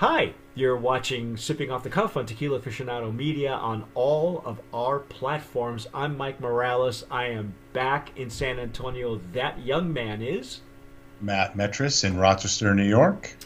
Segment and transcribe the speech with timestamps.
[0.00, 5.00] Hi, you're watching Sipping Off the Cuff on Tequila Aficionado Media on all of our
[5.00, 5.86] platforms.
[5.92, 7.04] I'm Mike Morales.
[7.10, 9.20] I am back in San Antonio.
[9.34, 10.62] That young man is
[11.20, 13.36] Matt Metris in Rochester, New York.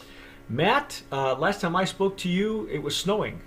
[0.47, 1.01] Matt.
[1.11, 3.41] Uh, last time I spoke to you, it was snowing.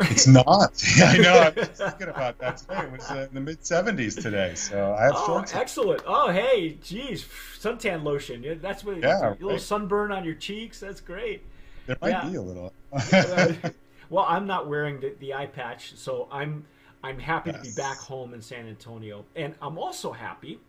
[0.00, 0.82] It's not.
[0.96, 1.34] Yeah, I know.
[1.34, 2.78] I was thinking about that today.
[2.80, 5.54] It was uh, in the mid 70s today, so I have Oh, shorts.
[5.54, 6.02] excellent.
[6.06, 7.26] Oh, hey, geez,
[7.60, 8.58] suntan lotion.
[8.62, 8.96] That's what.
[9.02, 10.80] Yeah, a little sunburn on your cheeks.
[10.80, 11.42] That's great.
[11.86, 12.28] There might yeah.
[12.28, 12.72] be a little.
[14.10, 16.66] Well, I'm not wearing the, the eye patch, so I'm
[17.02, 20.60] I'm happy to be back home in San Antonio, and I'm also happy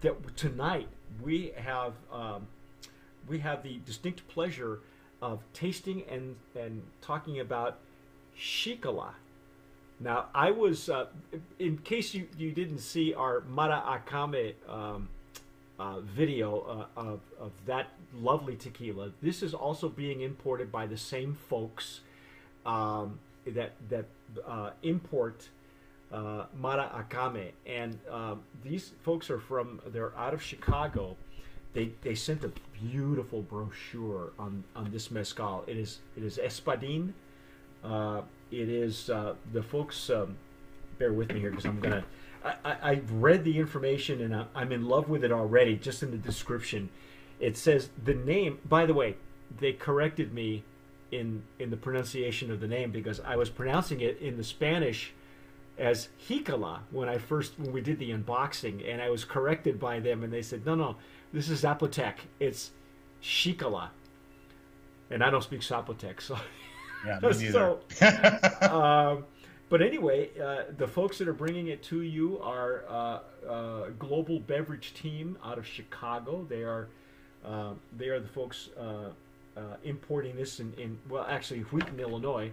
[0.00, 0.88] that tonight
[1.22, 2.46] we have um,
[3.28, 4.80] we have the distinct pleasure
[5.20, 7.78] of tasting and and talking about
[8.38, 9.14] Xicala.
[10.00, 11.06] Now, I was uh,
[11.58, 14.54] in case you you didn't see our Mara Akame.
[14.68, 15.08] Um,
[15.82, 16.60] uh, video
[16.96, 19.10] uh, of, of that lovely tequila.
[19.20, 22.00] This is also being imported by the same folks
[22.64, 24.06] um, that that
[24.46, 25.48] uh, import
[26.12, 31.16] uh, Mara Akame, and um, these folks are from they're out of Chicago.
[31.74, 35.64] They they sent a beautiful brochure on on this mezcal.
[35.66, 37.12] It is it is Espadin.
[37.82, 38.20] Uh,
[38.52, 40.10] it is uh, the folks.
[40.10, 40.36] Um,
[40.98, 42.04] bear with me here because I'm gonna.
[42.44, 45.76] I, I, I've read the information and I, I'm in love with it already.
[45.76, 46.88] Just in the description,
[47.40, 48.58] it says the name.
[48.68, 49.16] By the way,
[49.58, 50.64] they corrected me
[51.10, 55.12] in in the pronunciation of the name because I was pronouncing it in the Spanish
[55.78, 60.00] as Hikala when I first when we did the unboxing, and I was corrected by
[60.00, 60.96] them, and they said, "No, no,
[61.32, 62.14] this is Zapotec.
[62.40, 62.70] It's
[63.22, 63.90] Shikala."
[65.10, 66.38] And I don't speak Zapotec, so
[67.06, 67.80] yeah, So,
[68.62, 69.24] um,
[69.72, 74.38] but anyway, uh, the folks that are bringing it to you are uh, uh, Global
[74.38, 76.44] Beverage Team out of Chicago.
[76.46, 76.88] They are
[77.42, 79.12] uh, they are the folks uh,
[79.56, 82.52] uh, importing this in, in well, actually Wheaton, Illinois.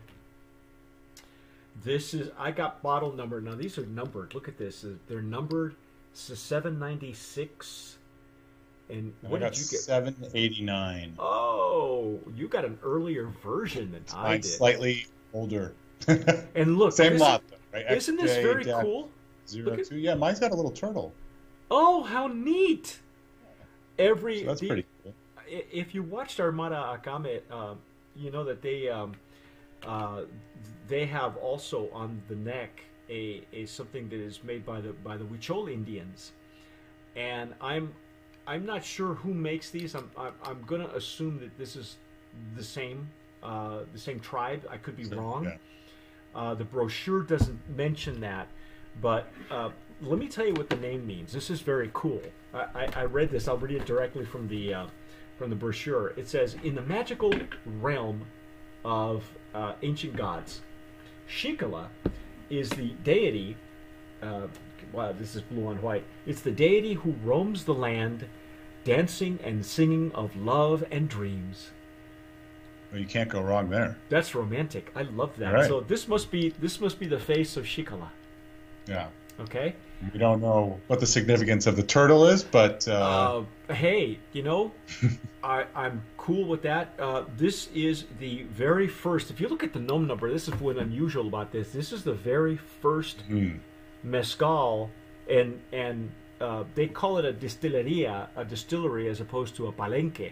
[1.84, 3.42] This is I got bottle number.
[3.42, 4.34] Now these are numbered.
[4.34, 4.86] Look at this.
[5.10, 5.76] They're numbered.
[6.14, 7.98] Seven ninety six.
[8.90, 9.82] And I what did you get?
[9.82, 11.16] 789.
[11.20, 14.46] Oh, you got an earlier version than I did.
[14.46, 15.74] slightly older.
[16.56, 17.92] And look, Same lot, though, right?
[17.92, 19.10] Isn't this XJ very cool?
[19.48, 19.98] Zero at- two.
[19.98, 21.14] Yeah, mine's got a little turtle.
[21.72, 23.00] Oh, how neat!
[23.98, 25.14] Every So that's the- pretty cool.
[25.48, 27.80] If you watched Armada Akame, um,
[28.16, 29.14] you know that they um,
[29.86, 30.22] uh,
[30.88, 35.18] they have also on the neck a, a something that is made by the by
[35.18, 36.34] the Huichol Indians,
[37.16, 37.94] and I'm
[38.46, 39.96] I'm not sure who makes these.
[39.96, 41.98] I'm I'm, I'm gonna assume that this is
[42.56, 43.10] the same
[43.42, 44.68] uh, the same tribe.
[44.70, 45.46] I could be So, wrong.
[45.46, 45.58] yeah.
[46.36, 48.48] Uh, the brochure doesn't mention that,
[49.02, 49.70] but uh,
[50.02, 51.34] let me tell you what the name means.
[51.34, 52.22] This is very cool.
[52.54, 53.48] I, I, I read this.
[53.48, 54.88] I'll read it directly from the uh,
[55.38, 56.14] from the brochure.
[56.18, 57.34] It says, "In the magical
[57.66, 58.26] realm
[58.86, 60.62] of uh, ancient gods,
[61.30, 61.88] Xicala
[62.50, 63.58] is the deity.
[64.22, 64.48] Uh,
[64.92, 66.04] wow, this is blue on white.
[66.26, 68.28] It's the deity who roams the land,
[68.84, 71.72] dancing and singing of love and dreams."
[72.92, 73.98] Well, you can't go wrong there.
[74.10, 74.92] That's romantic.
[74.96, 75.54] I love that.
[75.54, 75.68] Right.
[75.68, 78.10] So this must be this must be the face of Xicala.
[78.88, 79.08] Yeah.
[79.40, 79.76] Okay.
[80.14, 84.44] We don't know what the significance of the turtle is, but uh, Uh, hey, you
[84.44, 84.72] know,
[85.44, 86.94] I, I'm cool with that.
[86.98, 89.30] Uh, this is the very first.
[89.30, 91.72] If you look at the nom number, this is what's unusual about this.
[91.72, 93.58] This is the very first hmm,
[94.04, 94.90] mezcal,
[95.30, 100.32] and and uh, they call it a distilleria, a distillery, as opposed to a palenque.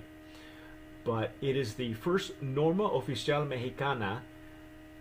[1.08, 4.22] But it is the first norma oficial mexicana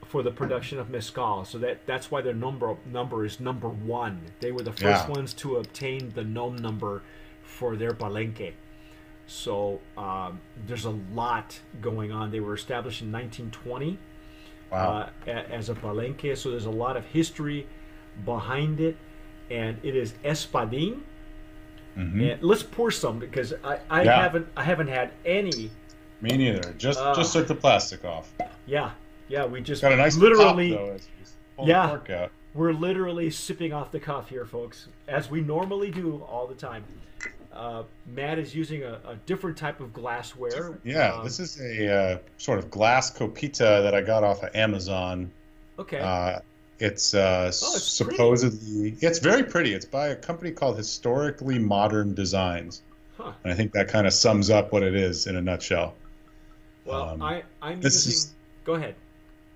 [0.07, 1.45] for the production of mezcal.
[1.45, 4.21] So that that's why their number number is number one.
[4.39, 5.11] They were the first Yeah.
[5.11, 7.03] ones to obtain the nom number
[7.43, 8.53] for their palenque.
[9.27, 12.31] So um, there's a lot going on.
[12.31, 13.99] They were established in 1920
[14.71, 14.79] wow.
[14.79, 16.37] uh, a- as a palenque.
[16.37, 17.67] So there's a lot of history
[18.25, 18.97] behind it,
[19.51, 21.01] and it is espadin.
[21.99, 22.39] Mhm.
[22.43, 24.23] Let's pour some because I, I Yeah.
[24.23, 25.71] haven't I haven't had any.
[26.21, 26.73] Me neither.
[26.75, 28.33] Just uh, just took the plastic off.
[28.67, 28.91] Yeah,
[29.29, 29.45] yeah.
[29.45, 30.99] We just Got a nice literally pop,
[31.59, 31.65] though,
[32.09, 32.29] Yeah.
[32.55, 36.85] we're literally sipping off the cuff here, folks, as we normally do all the time.
[37.53, 40.79] Uh, Matt is using a, a different type of glassware.
[40.85, 44.55] Yeah, Um, this is a uh, sort of glass copita that I got off of
[44.55, 45.31] Amazon.
[45.79, 45.99] okay.
[46.01, 46.41] Uh,
[46.79, 48.15] it's uh, Oh, it's pretty.
[48.17, 49.73] supposedly it's very pretty.
[49.73, 52.83] It's by a company called Historically Modern Designs,
[53.17, 53.33] huh.
[53.45, 55.95] and I think that kind of sums up what it is in a nutshell.
[56.87, 58.13] Well, um, I I'm this using.
[58.13, 58.33] is-
[58.65, 58.95] Go ahead.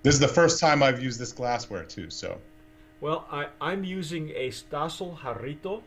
[0.02, 2.10] This is the first time I've used this glassware too.
[2.10, 2.38] So
[3.00, 5.82] Well, I, I'm using a Stossel Jarrito.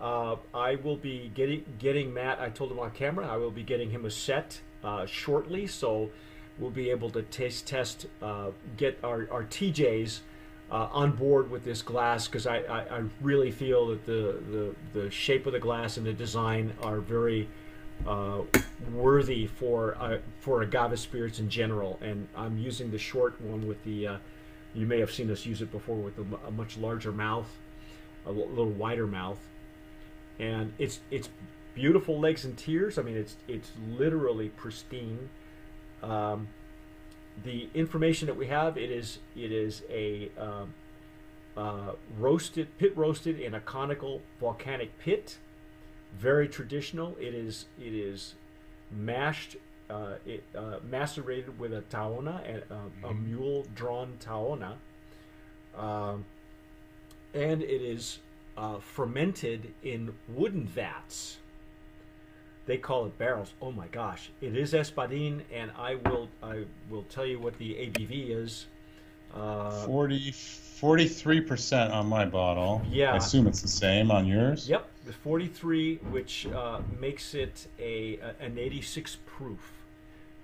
[0.00, 2.40] Uh, I will be getting getting Matt.
[2.40, 5.66] I told him on camera I will be getting him a set uh, shortly.
[5.66, 6.10] So
[6.58, 10.20] we'll be able to taste test, uh, get our, our TJs
[10.70, 15.00] uh, on board with this glass because I, I, I, really feel that the, the,
[15.00, 17.48] the shape of the glass and the design are very
[18.06, 18.42] uh,
[18.92, 21.98] worthy for uh, for agave spirits in general.
[22.02, 24.06] And I'm using the short one with the.
[24.06, 24.16] Uh,
[24.74, 27.48] you may have seen us use it before with a, a much larger mouth,
[28.26, 29.38] a l- little wider mouth,
[30.38, 31.28] and it's it's
[31.74, 32.98] beautiful legs and tears.
[32.98, 35.28] I mean, it's it's literally pristine.
[36.02, 36.48] Um,
[37.42, 40.74] the information that we have it is it is a um,
[41.56, 45.38] uh, roasted pit roasted in a conical volcanic pit
[46.18, 48.34] very traditional it is it is
[48.90, 49.56] mashed
[49.90, 53.26] uh, it uh, macerated with a tahona and uh, a Mhm.
[53.26, 54.76] mule drawn tahona
[55.76, 56.24] um,
[57.34, 58.18] and it is
[58.56, 61.38] uh, fermented in wooden vats
[62.66, 63.52] they call it barrels.
[63.60, 67.74] Oh my gosh, it is espadin, and I will I will tell you what the
[67.74, 68.68] ABV is.
[69.34, 72.82] Uh, 40, 43% on my bottle.
[72.90, 73.12] Yeah.
[73.12, 74.68] I assume it's the same on yours.
[74.68, 79.72] yep, the 43, which uh, makes it a, an 86 proof.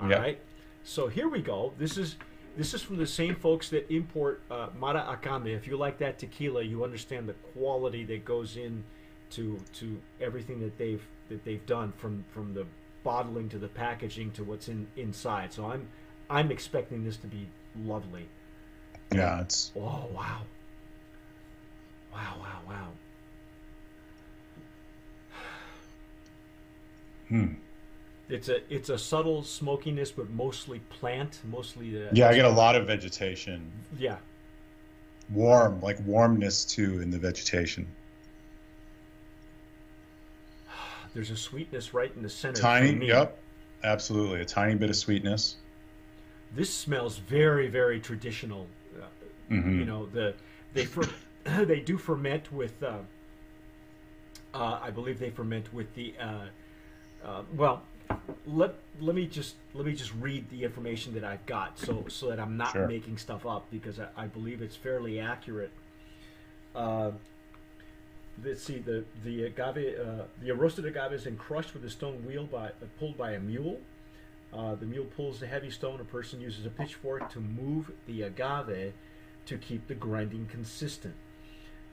[0.00, 0.28] All right.
[0.28, 0.44] Yep.
[0.82, 1.72] So here we go.
[1.78, 2.16] This is
[2.56, 5.54] this is from the same folks that import uh, Mara Akame.
[5.54, 8.82] If you like that tequila, you understand the quality that goes in
[9.30, 12.66] to to everything that they've that they've done from from the
[13.04, 15.52] bottling to the packaging to what's in inside.
[15.52, 15.88] So I'm
[16.28, 17.46] I'm expecting this to be
[17.84, 18.26] lovely.
[19.12, 20.42] Yeah, it's Oh wow.
[22.12, 22.88] Wow, wow, wow.
[27.28, 27.46] hmm.
[28.28, 32.50] It's a it's a subtle smokiness, but mostly plant, mostly the Yeah, I get a
[32.50, 33.70] lot of vegetation.
[33.98, 34.16] yeah.
[35.32, 37.86] Warm, like warmness too in the vegetation.
[41.14, 42.60] There's a sweetness right in the center.
[42.60, 43.36] Tiny, yep.
[43.82, 44.40] Absolutely.
[44.42, 45.56] A tiny bit of sweetness.
[46.54, 48.66] This smells very very traditional.
[49.50, 49.78] Mhm.
[49.80, 50.34] You know the
[50.74, 51.08] they fer-
[51.64, 52.82] they do ferment with.
[52.82, 52.98] Uh,
[54.54, 56.14] uh, I believe they ferment with the.
[56.18, 56.46] Uh,
[57.24, 57.82] uh, well,
[58.46, 62.28] let let me just let me just read the information that I've got, so so
[62.28, 62.86] that I'm not Sure.
[62.86, 65.70] making stuff up because I, I believe it's fairly accurate.
[66.74, 67.12] Uh,
[68.44, 72.24] let's see the the agave uh, the roasted agave is then crushed with a stone
[72.24, 73.80] wheel by uh, pulled by a mule.
[74.52, 76.00] Uh, the mule pulls the heavy stone.
[76.00, 78.92] A person uses a pitchfork to move the agave
[79.46, 81.14] to keep the grinding consistent.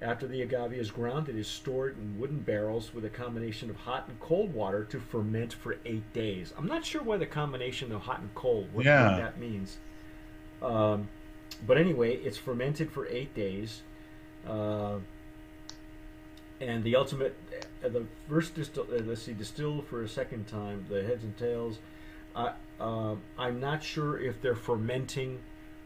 [0.02, 3.76] After the agave is ground, it is stored in wooden barrels with a combination of
[3.78, 6.54] hot and cold water to ferment for eight days.
[6.56, 9.18] I'm not sure why the combination of hot and cold, what, what Yeah.
[9.18, 9.78] that means.
[10.62, 11.08] Um,
[11.66, 13.82] but anyway, it's fermented for eight days.
[14.48, 14.98] Uh,
[16.62, 17.36] and the ultimate,
[17.84, 21.36] uh, the first distill, uh, let's see, distilled for a second time, the heads and
[21.38, 21.80] tails.
[22.80, 25.40] Um I'm not sure if they're fermenting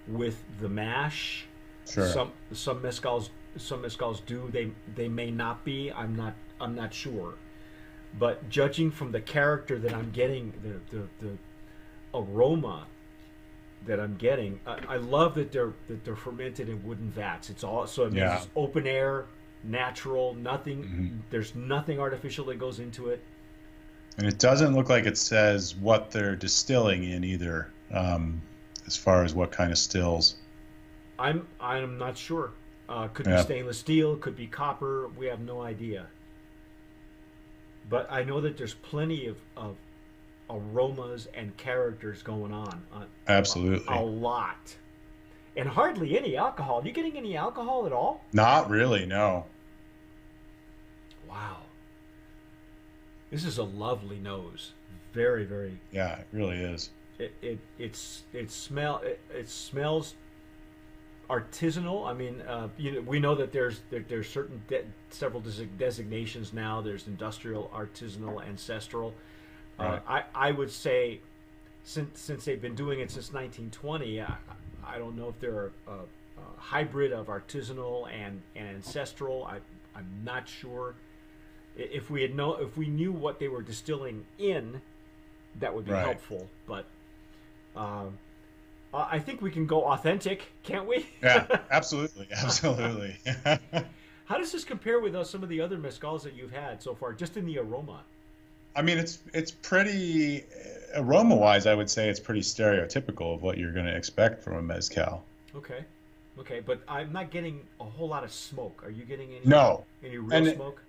[0.08, 1.46] with the mash.
[1.94, 2.08] Sure.
[2.08, 4.50] Some some mezcals some mezcals do.
[4.52, 5.92] They they may not be.
[5.92, 7.34] I'm not I'm not sure.
[8.20, 11.38] But judging from the character that I'm getting, the the, the
[12.14, 12.86] aroma
[13.86, 17.50] that I'm getting, I, I love that they're that they're fermented in wooden vats.
[17.50, 18.38] It's all so it Yeah.
[18.38, 19.26] it's open air,
[19.64, 20.34] natural.
[20.36, 20.84] Nothing.
[20.84, 21.32] Mhm.
[21.32, 23.24] There's nothing artificial that goes into it.
[24.18, 28.42] And it doesn't look like it says what they're distilling in either, um,
[28.86, 30.36] as far as what kind of stills.
[31.22, 32.52] I'm I'm not sure.
[32.90, 33.38] Uh, could Yeah.
[33.38, 35.08] be stainless steel, could be copper.
[35.10, 36.08] We have no idea.
[37.90, 39.76] But I know that there's plenty of, of
[40.50, 42.84] aromas and characters going on.
[42.94, 43.86] Uh, Absolutely.
[43.94, 44.76] a, a lot,
[45.56, 46.82] and hardly any alcohol.
[46.82, 48.24] Are you getting any alcohol at all?
[48.34, 49.46] Not really, no.
[51.30, 51.58] Wow.
[53.30, 54.74] This is a lovely nose.
[55.14, 55.78] Very very.
[55.92, 56.90] Yeah, it really is.
[57.20, 60.16] It it it's it smell it, it smells
[61.32, 62.06] artisanal.
[62.08, 65.70] I mean, uh, you know, we know that there's there, there's certain de- several desi-
[65.78, 66.82] designations now.
[66.82, 69.14] There's industrial, artisanal, ancestral.
[69.80, 71.22] Uh, I I would say
[71.84, 74.36] since since they've been doing it since 1920, I,
[74.86, 76.04] I don't know if they're a, a, a
[76.58, 79.46] hybrid of artisanal and, and ancestral.
[79.46, 79.58] I
[79.96, 80.96] I'm not sure.
[81.78, 84.82] If we had know if we knew what they were distilling in,
[85.60, 86.06] that would be Right.
[86.06, 86.50] helpful.
[86.68, 86.86] But
[87.76, 88.18] um,
[88.94, 91.06] I I think we can go authentic, can't we?
[91.22, 93.18] Yeah, absolutely, absolutely.
[94.26, 96.96] How does this compare with uh, some of the other mezcals that you've had so
[96.96, 98.02] far, just in the aroma?
[98.76, 100.46] I mean, it's it's pretty
[100.96, 101.68] aroma wise.
[101.68, 105.24] I would say it's pretty stereotypical of what you're going to expect from a mezcal.
[105.56, 105.84] Okay,
[106.40, 108.82] okay, but I'm not getting a whole lot of smoke.
[108.86, 109.46] Are you getting any?
[109.46, 110.82] No, any real And- smoke?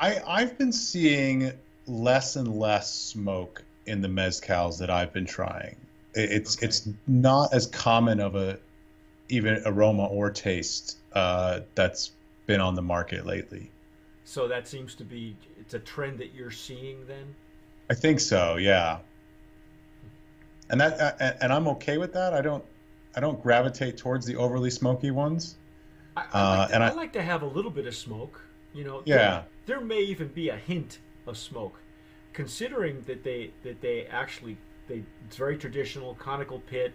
[0.00, 1.52] I I've been seeing
[1.86, 5.76] less and less smoke in the mezcals that I've been trying.
[6.14, 6.66] It's Okay.
[6.66, 8.58] it's not as common of a
[9.28, 12.12] even aroma or taste uh, that's
[12.46, 13.70] been on the market lately.
[14.24, 17.34] So that seems to be it's a trend that you're seeing then.
[17.90, 18.98] I think so, yeah.
[20.68, 22.34] And that uh, and I'm okay with that.
[22.34, 22.64] I don't
[23.16, 25.56] I don't gravitate towards the overly smoky ones.
[26.16, 27.94] I, I, Uh, like, to, and I, I- like to have a little bit of
[27.94, 28.40] smoke.
[28.72, 29.42] You know, Yeah.
[29.66, 31.80] There, there may even be a hint of smoke,
[32.32, 34.56] considering that they that they actually
[34.90, 36.92] they it's very traditional conical pit.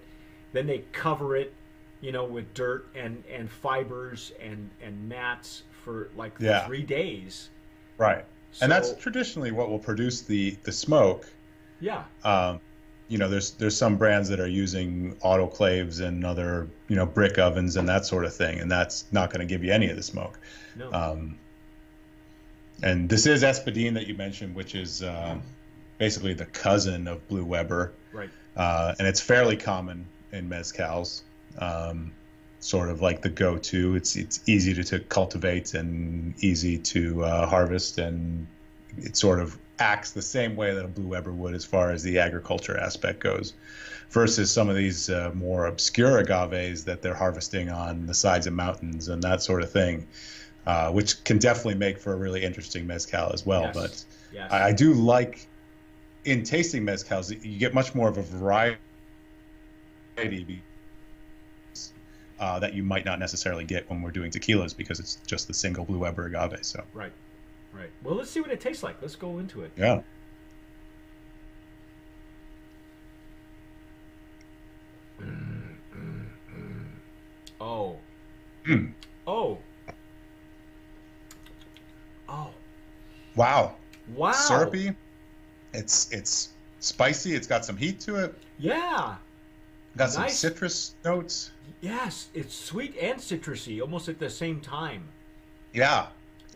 [0.54, 1.54] Then they cover it,
[2.02, 6.66] you know, with dirt and and fibers and and mats for like Yeah.
[6.68, 7.50] three days.
[7.98, 8.26] Right.
[8.62, 11.26] and that's traditionally what will produce the the smoke.
[11.82, 12.60] yeah, Um,
[13.08, 17.38] you know, there's there's some brands that are using autoclaves and other you know brick
[17.38, 19.96] ovens and that sort of thing, and that's not going to give you any of
[19.98, 20.40] the smoke.
[20.76, 21.38] no, Um,
[22.84, 25.42] and this is Espadine that you mentioned, which is um,
[25.98, 31.22] basically the cousin of Blue Weber, right, uh, and it's fairly common in mezcals.
[31.58, 32.12] Um,
[32.60, 33.96] sort of like the go-to.
[33.96, 38.48] It's it's easy to, to cultivate and easy to uh, harvest, and
[38.98, 42.02] it sort of acts the same way that a Blue Weber would as far as
[42.02, 43.54] the agriculture aspect goes,
[44.10, 48.54] versus some of these uh, more obscure agaves that they're harvesting on the sides of
[48.54, 50.08] mountains and that sort of thing,
[50.66, 53.64] uh, which can definitely make for a really interesting mezcal as well.
[53.64, 53.74] Yes.
[53.76, 55.48] But yes, I, I do like
[56.26, 58.78] in tasting mezcals, you get much more of a variety
[62.40, 65.54] uh, that you might not necessarily get when we're doing tequilas because it's just the
[65.54, 66.66] single Blue Weber agave.
[66.66, 67.12] So right,
[67.74, 67.90] right.
[68.04, 69.02] Well, let's see what it tastes like.
[69.02, 69.72] Let's go into it.
[69.78, 70.02] yeah,
[77.60, 77.98] Oh.
[78.66, 78.92] Mm.
[79.28, 79.58] Oh.
[82.28, 82.50] Oh.
[83.36, 83.76] wow,
[84.16, 84.32] Wow.
[84.32, 84.96] syrupy.
[85.76, 87.36] It's it's spicy.
[87.36, 88.36] It's got some heat to it.
[88.58, 89.16] Yeah.
[89.98, 91.52] Got some citrus notes.
[91.82, 95.04] Yes, it's sweet and citrusy almost at the same time.
[95.74, 96.08] Yeah.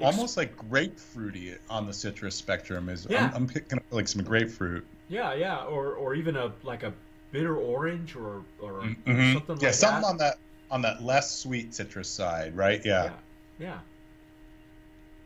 [0.01, 3.05] Almost like grapefruity on the citrus spectrum is.
[3.09, 3.27] Yeah.
[3.27, 4.85] I'm, I'm picking up like some grapefruit.
[5.09, 6.93] Yeah, yeah, or or even a like a
[7.31, 9.33] bitter orange or or Mhm.
[9.33, 10.07] something yeah, like something that.
[10.07, 10.37] on that
[10.71, 12.81] on that less sweet citrus side, right?
[12.85, 13.05] Yeah.
[13.05, 13.11] yeah.
[13.59, 13.79] Yeah.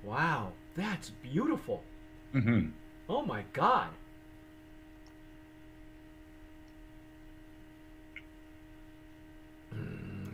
[0.04, 1.84] Wow, that's beautiful.
[2.32, 2.68] hmm
[3.10, 3.90] Oh my god.
[9.74, 10.30] Mm.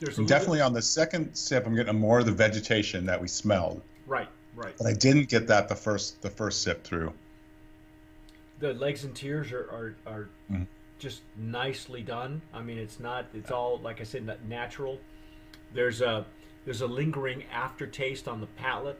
[0.00, 3.20] There's a And definitely on the second sip, I'm getting more of the vegetation that
[3.20, 4.74] we smelled, right, right.
[4.76, 7.12] but I didn't get that the first the first sip through.
[8.58, 10.66] the legs and tears are are, are Mhm.
[10.98, 12.40] just nicely done.
[12.54, 13.26] I mean, it's not.
[13.34, 14.98] It's all like I said, na- natural.
[15.74, 16.24] There's a
[16.66, 18.98] there's a lingering aftertaste on the palate,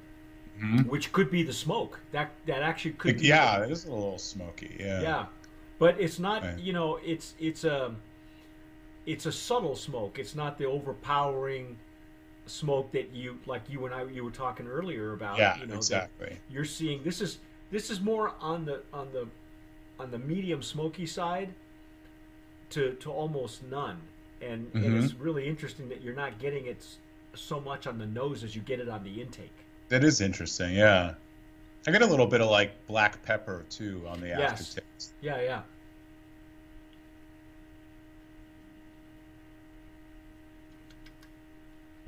[0.59, 0.87] Mhm.
[0.87, 2.01] which could be the smoke.
[2.13, 3.19] That that actually could.
[3.19, 4.75] be Yeah, it is a little smoky.
[4.81, 5.03] Yeah.
[5.03, 5.27] Yeah,
[5.79, 6.43] but it's not.
[6.43, 6.59] Right.
[6.59, 7.95] You know, it's it's a
[9.05, 10.19] it's a subtle smoke.
[10.19, 11.77] It's not the overpowering
[12.47, 15.37] smoke that you like you and I you were talking earlier about.
[15.37, 16.39] Yeah, you know, exactly.
[16.49, 17.39] You're seeing this is
[17.73, 19.27] this is more on the on the
[19.99, 21.53] on the medium smoky side
[22.71, 24.01] to to almost none,
[24.41, 25.05] and and Mhm.
[25.05, 26.85] it's really interesting that you're not getting it
[27.37, 29.53] so much on the nose as you get it on the intake.
[29.89, 30.75] That is interesting.
[30.75, 31.15] Yeah.
[31.87, 34.61] I get a little bit of like black pepper too on the Yes.
[34.61, 35.13] aftertaste.
[35.21, 35.63] Yeah, yeah.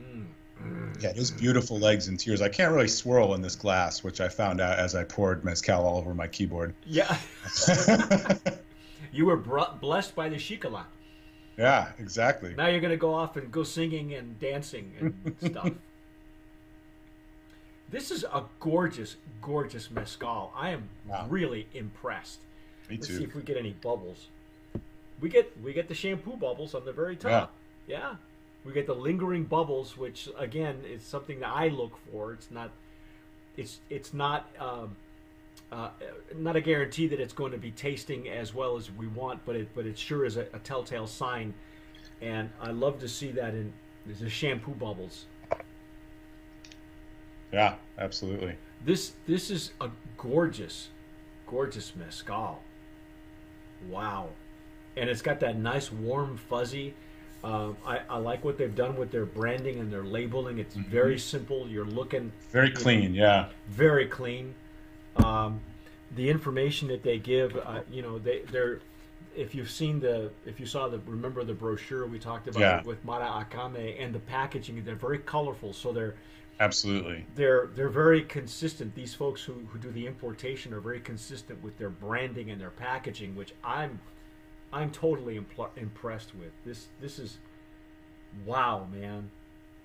[0.03, 0.27] Mm.
[1.03, 2.43] Yeah, those beautiful legs and tears.
[2.43, 5.85] I can't really swirl in this glass, which I found out as I poured mezcal
[5.87, 6.75] all over my keyboard.
[6.85, 7.17] Yeah,
[9.13, 10.85] you were blessed by the Xicala.
[11.59, 12.55] Yeah, exactly.
[12.57, 15.73] Now you're going to go off and go singing and dancing and stuff.
[17.91, 20.53] This is a gorgeous, gorgeous mezcal.
[20.55, 21.27] I am Wow.
[21.29, 22.41] really impressed.
[22.89, 24.29] Me Let's see if we get any bubbles.
[25.21, 27.53] We get we get the shampoo bubbles on the very top.
[27.87, 28.17] Yeah.
[28.65, 32.33] We get the lingering bubbles, which again is something that I look for.
[32.33, 32.71] It's not
[33.57, 34.97] it's it's not um,
[35.71, 35.91] uh,
[36.37, 39.55] not a guarantee that it's going to be tasting as well as we want, but
[39.57, 41.53] it but it sure is a, a telltale sign.
[42.21, 43.73] And I love to see that in
[44.07, 45.27] the shampoo bubbles.
[47.53, 48.57] Yeah, absolutely.
[48.85, 50.89] This this is a gorgeous,
[51.47, 52.63] gorgeous mezcal.
[53.89, 54.31] Wow,
[54.97, 56.95] and it's got that nice warm fuzzy.
[57.45, 60.59] Um, I, I like what they've done with their branding and their labeling.
[60.59, 61.69] It's very simple.
[61.69, 63.15] You're looking Very clean.
[63.15, 63.51] Yeah.
[63.69, 64.55] very clean.
[65.17, 65.61] Um,
[66.17, 68.81] the information that they give, uh, you know, they they're.
[69.37, 72.83] If you've seen the, if you saw the, remember the brochure we talked about Yeah.
[72.83, 75.73] with Mara Akame and the packaging, they're very colorful.
[75.73, 76.17] So they're
[76.61, 77.25] Absolutely.
[77.37, 78.95] They're they're very consistent.
[78.97, 82.71] These folks who, who do the importation are very consistent with their branding and their
[82.71, 84.01] packaging, which I'm
[84.73, 86.51] I'm totally impl- impressed with.
[86.65, 87.39] This this is
[88.45, 89.31] wow, man.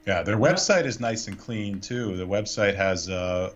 [0.08, 2.18] Yeah, their website is nice and clean too.
[2.18, 3.51] The website has uh,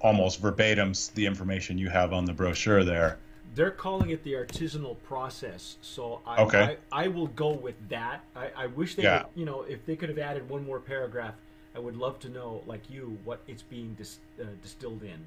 [0.00, 3.18] almost verbatim the information you have on the brochure there.
[3.54, 6.76] They're calling it the artisanal process, so I Okay.
[6.92, 8.22] I, I will go with that.
[8.36, 9.24] I, I wish they Yeah.
[9.24, 11.34] would, you know if they could have added one more paragraph.
[11.74, 15.20] I would love to know, like you, what it's being dis, uh, distilled in.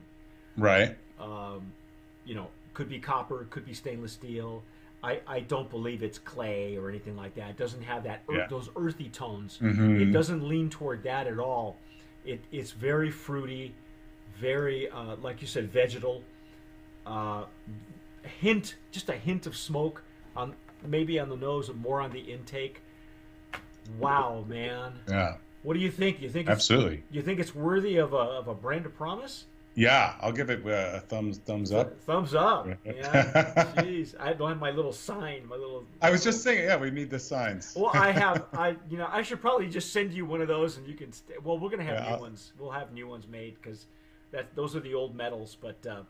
[0.58, 0.98] Right.
[1.20, 1.72] um,
[2.26, 4.62] you know, could be copper, could be stainless steel.
[5.04, 7.50] I, I don't believe it's clay or anything like that.
[7.52, 8.48] It doesn't have that ear- Yeah.
[8.50, 9.58] those earthy tones.
[9.62, 10.02] Mhm.
[10.02, 11.76] It doesn't lean toward that at all.
[12.26, 13.74] It, it's very fruity,
[14.40, 16.24] very uh, like you said, vegetal.
[17.06, 17.44] Uh,
[18.40, 20.02] hint, just a hint of smoke
[20.36, 22.82] on maybe on the nose, and more on the intake.
[24.00, 24.94] Wow, man!
[25.10, 25.36] Yeah.
[25.64, 26.22] What do you think?
[26.22, 27.04] You think it's, Absolutely.
[27.12, 29.46] you think it's worthy of a of a brand of promise?
[29.76, 32.00] Yeah, I'll give it uh, a thumbs thumbs up.
[32.02, 32.68] Thumbs up.
[32.86, 33.74] Yeah.
[33.78, 35.84] Jeez, I don't have my little sign, my little.
[36.02, 37.74] I was just saying, yeah, we need the signs.
[37.76, 38.46] Well, I have.
[38.54, 41.12] I you know I should probably just send you one of those, and you can.
[41.12, 42.54] St- well, we're gonna have Yeah, new I'll- ones.
[42.60, 43.88] We'll have new ones made because
[44.34, 45.56] that those are the old medals.
[45.60, 46.02] But uh,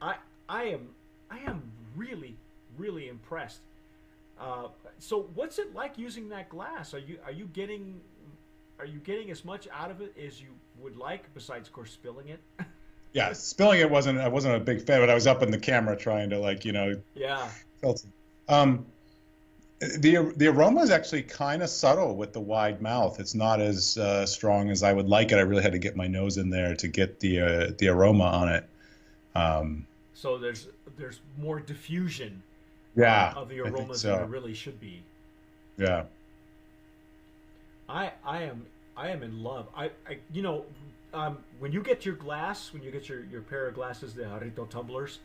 [0.00, 0.14] I
[0.48, 0.90] I am
[1.28, 1.62] I am
[1.96, 2.36] really
[2.78, 3.60] really impressed.
[4.40, 6.94] Uh, so what's it like using that glass?
[6.94, 8.00] Are you are you getting
[8.78, 10.48] are you getting as much out of it as you
[10.80, 11.32] would like?
[11.34, 12.40] Besides, of course, spilling it.
[13.12, 15.58] yeah, spilling it wasn't I wasn't a big fan, but I was up in the
[15.58, 17.48] camera trying to like you know yeah.
[18.48, 18.86] Um,
[19.98, 23.20] the the aroma is actually kind of subtle with the wide mouth.
[23.20, 25.36] It's not as uh, strong as I would like it.
[25.36, 28.24] I really had to get my nose in there to get the uh, the aroma
[28.24, 28.68] on it.
[29.34, 32.42] Um, So there's there's more diffusion
[32.94, 34.08] yeah, of the aromas so.
[34.08, 35.02] than there really should be.
[35.76, 36.04] Yeah,
[37.88, 39.66] I I am I am in love.
[39.76, 40.64] I, I you know
[41.12, 44.24] um, when you get your glass, when you get your, your pair of glasses, the
[44.24, 45.20] Jarrito tumblers,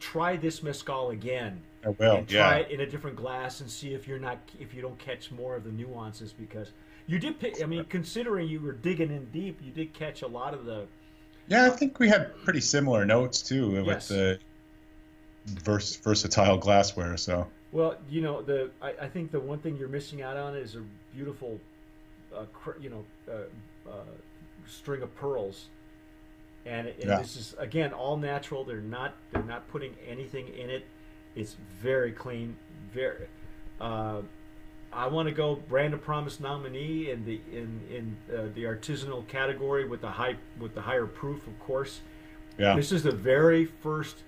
[0.00, 2.16] try this mezcal again I will.
[2.16, 4.82] and try Yeah, it in a different glass and see if you're not if you
[4.82, 6.70] don't catch more of the nuances because
[7.06, 7.62] you did pick.
[7.62, 10.86] I mean, considering you were digging in deep, you did catch a lot of the
[11.48, 11.66] yeah.
[11.66, 14.08] I think we had pretty similar notes too with Yes.
[14.08, 14.38] the
[15.46, 17.16] vers- versatile glassware.
[17.16, 20.54] So Well, you know, the I, I think the one thing you're missing out on
[20.56, 20.82] is a
[21.14, 21.58] beautiful,
[22.34, 23.94] uh, cr- you know, uh, uh,
[24.68, 25.66] string of pearls,
[26.64, 27.18] and, and Yeah.
[27.18, 28.62] this is again all natural.
[28.64, 30.86] They're not they're not putting anything in it.
[31.34, 32.56] It's very clean.
[32.92, 33.26] Very.
[33.80, 34.22] Uh,
[34.92, 39.26] I want to go brand of promise nominee in the in in uh, the artisanal
[39.26, 42.00] category with the high with the higher proof, of course.
[42.58, 44.18] yeah, This is the very first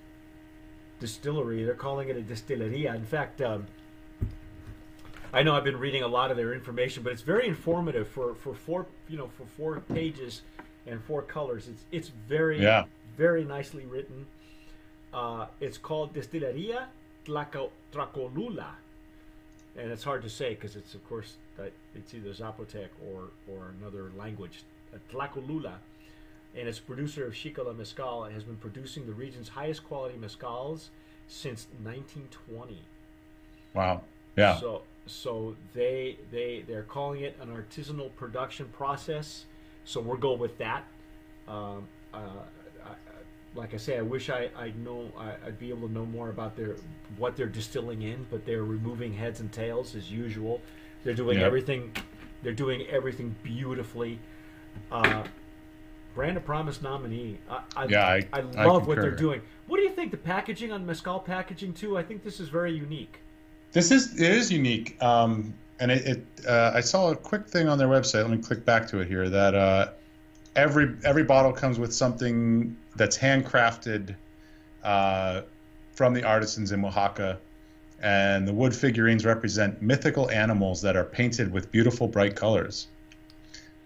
[0.99, 1.63] distillery.
[1.63, 2.95] They're calling it a distilleria.
[2.95, 3.67] In fact, um,
[5.33, 8.33] I know I've been reading a lot of their information, but it's very informative for,
[8.35, 10.41] for four you know for four pages
[10.87, 11.67] and four colors.
[11.67, 12.85] It's it's very Yeah.
[13.17, 14.25] very nicely written.
[15.15, 16.87] Uh, it's called Distilleria
[17.25, 18.71] Tlaco, Tracolula,
[19.77, 23.73] and it's hard to say because it's of course that it's either Zapotec or or
[23.79, 24.63] another language.
[24.93, 25.75] Uh, Tlacolula
[26.53, 30.89] and its producer of Xicala Mezcal and has been producing the region's highest quality mezcals
[31.27, 32.81] since 1920.
[33.73, 34.01] wow,
[34.35, 39.45] yeah, So so they they they're calling it an artisanal production process.
[39.85, 40.83] So we'll go with that.
[41.47, 42.19] Um, uh,
[43.55, 46.29] like I say, I wish I I know I, I'd be able to know more
[46.29, 46.75] about their
[47.17, 50.61] what they're distilling in, but they're removing heads and tails as usual.
[51.03, 51.45] They're doing Yeah.
[51.45, 51.95] everything.
[52.43, 54.19] They're doing everything beautifully.
[54.91, 55.23] Uh,
[56.13, 57.37] Brand of Promise nominee.
[57.49, 59.41] I, I, Yeah, I- I I love what they're doing.
[59.67, 60.11] What do you think?
[60.11, 61.97] The packaging on mezcal packaging too.
[61.97, 63.19] I think this is very unique.
[63.71, 66.05] This is it is unique, um, and it.
[66.05, 68.21] it uh, I saw a quick thing on their website.
[68.21, 69.29] Let me click back to it here.
[69.29, 69.89] That uh,
[70.55, 74.15] every every bottle comes with something that's handcrafted
[74.83, 75.41] uh,
[75.93, 77.39] from the artisans in Oaxaca,
[78.01, 82.87] and the wood figurines represent mythical animals that are painted with beautiful bright colors.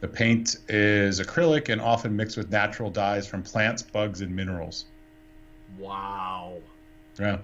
[0.02, 4.86] The paint is acrylic and often mixed with natural dyes from plants, bugs, and minerals.
[5.78, 6.58] Wow.
[7.20, 7.40] Yeah.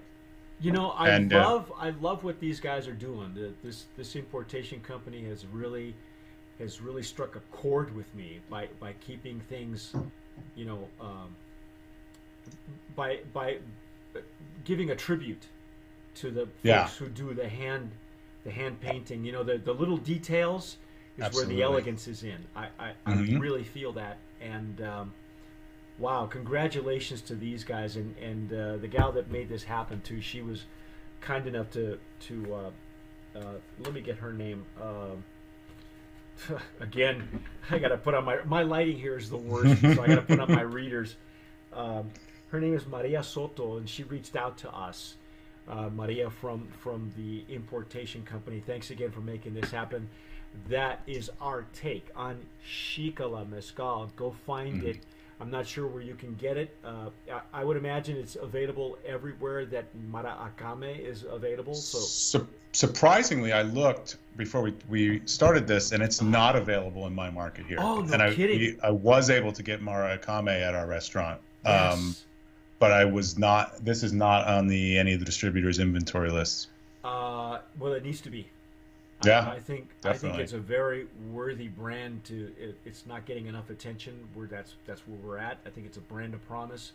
[0.62, 3.34] You know, I And, uh, love I love what these guys are doing.
[3.34, 5.94] The, this this importation company has really
[6.60, 9.94] has really struck a chord with me by by keeping things,
[10.56, 11.36] you know, um,
[12.96, 13.58] by by
[14.64, 15.44] giving a tribute
[16.16, 16.88] to the folks Yeah.
[16.88, 17.92] who do the hand
[18.44, 19.26] the hand painting.
[19.26, 20.78] You know, the the little details
[21.18, 21.56] is Absolutely.
[21.56, 22.38] where the elegance is in.
[22.56, 23.40] I I, I Mhm.
[23.40, 24.82] really feel that and.
[24.82, 25.14] Um,
[25.98, 26.26] Wow!
[26.26, 30.20] Congratulations to these guys and and uh, the gal that made this happen too.
[30.20, 30.66] She was
[31.22, 34.66] kind enough to to uh, uh, let me get her name.
[34.78, 35.12] Uh,
[36.82, 37.28] again,
[37.72, 40.16] I got to put on my my lighting here is the worst, so I got
[40.16, 41.16] to put on my readers.
[41.72, 42.10] Um,
[42.56, 45.16] her name is Maria Soto, and she reached out to us.
[45.68, 48.64] Uh, Maria from from the importation company.
[48.66, 50.08] Thanks again for making this happen.
[50.70, 54.12] That is our take on Xicala Mezcal.
[54.16, 54.88] Go find mm-hmm.
[54.88, 55.00] it.
[55.42, 56.78] I'm not sure where you can get it.
[56.86, 61.74] Uh, I, I, would imagine it's available everywhere that Mara Maracame is available.
[61.74, 61.98] So.
[61.98, 67.30] Sur- surprisingly, I looked before we, we started this, and it's not available in my
[67.30, 67.80] market here.
[67.82, 68.80] Oh, no and I, kidding!
[68.82, 71.42] I was able to get Mara Maracame at our restaurant.
[71.66, 71.94] Yes.
[71.94, 72.16] Um,
[72.80, 73.84] but I was not.
[73.84, 76.68] This is not on the any of the distributors' inventory lists.
[77.04, 78.48] Uh, well, it needs to be.
[79.24, 80.30] Yeah, I, I think definitely.
[80.30, 82.24] I think it's a very worthy brand.
[82.26, 84.28] To it, it's not getting enough attention.
[84.34, 85.58] Where that's that's where we're at.
[85.66, 86.92] I think it's a brand of promise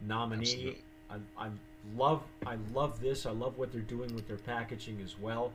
[0.00, 0.76] nominee.
[1.10, 1.48] I, I
[1.96, 3.26] love I love this.
[3.26, 5.52] I love what they're doing with their packaging as well.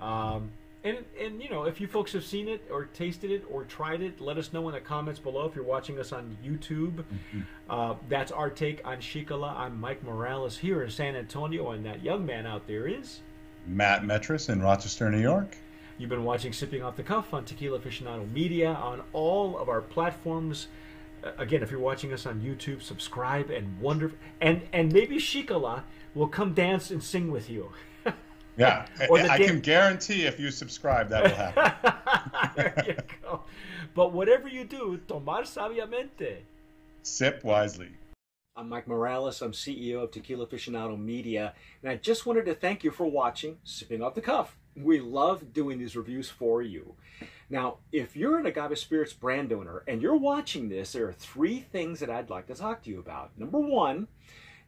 [0.00, 0.50] Um,
[0.82, 4.00] and and you know, if you folks have seen it or tasted it or tried
[4.00, 5.46] it, let us know in the comments below.
[5.46, 7.40] If you're watching us on YouTube, mm-hmm.
[7.68, 9.54] uh, that's our take on Xicala.
[9.56, 13.20] I'm Mike Morales here in San Antonio, and that young man out there is
[13.66, 15.56] Matt Metris in Rochester, New York.
[15.98, 19.82] You've been watching Sipping Off the Cuff on Tequila Aficionado Media on all of our
[19.82, 20.68] platforms.
[21.36, 25.82] Again, if you're watching us on YouTube, subscribe and wonder and and maybe Xicala
[26.14, 27.70] will come dance and sing with you.
[28.56, 32.52] Yeah, I can guarantee if you subscribe, that will happen.
[32.56, 33.42] there you go.
[33.94, 36.38] But whatever you do, tomar sabiamente.
[37.02, 37.88] Sip wisely.
[38.56, 39.40] I'm Mike Morales.
[39.40, 43.56] I'm CEO of Tequila Aficionado Media, and I just wanted to thank you for watching
[43.64, 44.56] Sipping Off the Cuff.
[44.76, 46.94] We love doing these reviews for you.
[47.48, 51.60] Now, if you're an Agave Spirits brand owner and you're watching this, there are three
[51.60, 53.30] things that I'd like to talk to you about.
[53.38, 54.08] Number one,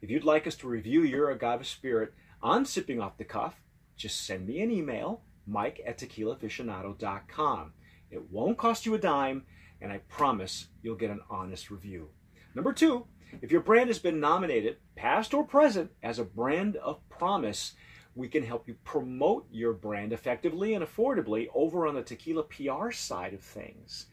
[0.01, 3.61] if you'd like us to review your Agave Spirit on Sipping Off the Cuff,
[4.03, 7.73] just send me an email, mike at tequilaaficionado.com.
[8.11, 9.45] It won't cost you a dime,
[9.79, 12.09] and I promise you'll get an honest review.
[12.53, 13.07] Number two,
[13.41, 17.75] if your brand has been nominated, past or present, as a brand of promise,
[18.13, 22.91] we can help you promote your brand effectively and affordably over on the tequila PR
[22.91, 24.07] side of things.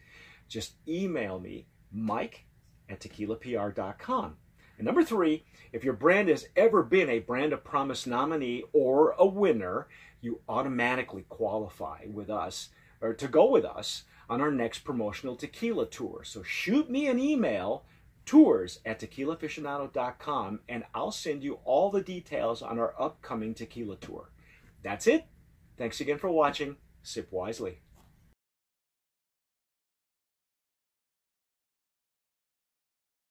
[0.47, 2.45] Just email me, mike
[2.87, 4.37] at tequilapr.com.
[4.81, 9.11] And number three, if your brand has ever been a Brand of Promise nominee or
[9.11, 9.87] a winner,
[10.21, 15.85] you automatically qualify with us or to go with us on our next promotional tequila
[15.85, 16.23] tour.
[16.23, 17.85] So shoot me an email,
[18.25, 24.31] tours at tequilaficionado.com, and I'll send you all the details on our upcoming tequila tour.
[24.81, 25.27] That's it.
[25.77, 26.77] Thanks again for watching.
[27.03, 27.81] Sip wisely.